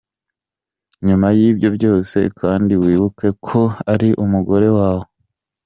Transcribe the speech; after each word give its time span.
nyuma 1.05 1.27
yibyo 1.37 1.69
byose 1.77 2.17
kandi 2.39 2.73
wibuke 2.83 3.27
ko 3.45 3.61
ari 3.93 4.09
umugore 4.23 4.67
wawe. 4.77 5.05